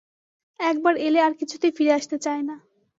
এক 0.59 0.75
বার 0.83 0.95
এলে 0.97 1.19
আর 1.21 1.33
কিছুতেই 1.33 1.73
ফিরে 1.77 1.91
আসতে 1.93 2.17
চায় 2.17 2.43
না। 2.43 2.55